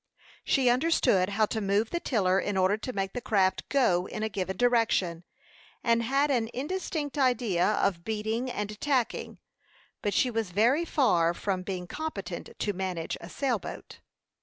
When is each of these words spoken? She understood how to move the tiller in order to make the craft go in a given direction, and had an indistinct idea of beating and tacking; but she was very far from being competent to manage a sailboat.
She 0.43 0.67
understood 0.67 1.29
how 1.29 1.45
to 1.45 1.61
move 1.61 1.91
the 1.91 1.99
tiller 1.99 2.39
in 2.39 2.57
order 2.57 2.75
to 2.75 2.91
make 2.91 3.13
the 3.13 3.21
craft 3.21 3.69
go 3.69 4.07
in 4.07 4.23
a 4.23 4.29
given 4.29 4.57
direction, 4.57 5.23
and 5.83 6.01
had 6.01 6.31
an 6.31 6.49
indistinct 6.55 7.19
idea 7.19 7.73
of 7.73 8.03
beating 8.03 8.49
and 8.49 8.81
tacking; 8.81 9.37
but 10.01 10.15
she 10.15 10.31
was 10.31 10.49
very 10.49 10.85
far 10.85 11.35
from 11.35 11.61
being 11.61 11.85
competent 11.85 12.49
to 12.57 12.73
manage 12.73 13.15
a 13.21 13.29
sailboat. 13.29 13.99